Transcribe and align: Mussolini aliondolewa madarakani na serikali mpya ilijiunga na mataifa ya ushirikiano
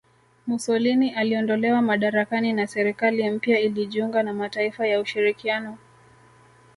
Mussolini 0.47 1.11
aliondolewa 1.15 1.81
madarakani 1.81 2.53
na 2.53 2.67
serikali 2.67 3.29
mpya 3.29 3.59
ilijiunga 3.59 4.23
na 4.23 4.33
mataifa 4.33 4.87
ya 4.87 4.99
ushirikiano 4.99 5.77